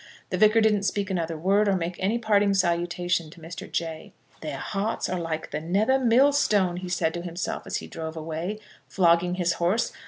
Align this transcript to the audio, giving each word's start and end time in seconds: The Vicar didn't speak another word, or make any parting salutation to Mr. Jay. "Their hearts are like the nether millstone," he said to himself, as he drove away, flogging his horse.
The 0.31 0.37
Vicar 0.39 0.61
didn't 0.61 0.81
speak 0.81 1.11
another 1.11 1.37
word, 1.37 1.67
or 1.67 1.75
make 1.75 1.95
any 1.99 2.17
parting 2.17 2.55
salutation 2.55 3.29
to 3.29 3.39
Mr. 3.39 3.71
Jay. 3.71 4.13
"Their 4.41 4.57
hearts 4.57 5.07
are 5.07 5.19
like 5.19 5.51
the 5.51 5.61
nether 5.61 5.99
millstone," 5.99 6.77
he 6.77 6.89
said 6.89 7.13
to 7.13 7.21
himself, 7.21 7.67
as 7.67 7.77
he 7.77 7.85
drove 7.85 8.17
away, 8.17 8.57
flogging 8.87 9.35
his 9.35 9.53
horse. 9.53 9.93